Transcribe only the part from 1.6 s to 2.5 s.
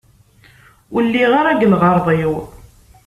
lɣerḍ-iw!